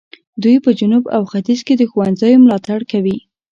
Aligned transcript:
دوی 0.43 0.57
په 0.65 0.71
جنوب 0.79 1.03
او 1.15 1.23
ختیځ 1.31 1.59
کې 1.67 1.73
د 1.77 1.83
ښوونځیو 1.91 2.41
ملاتړ 2.43 2.79
کوي. 2.91 3.17